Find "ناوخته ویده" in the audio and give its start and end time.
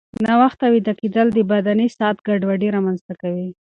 0.27-0.93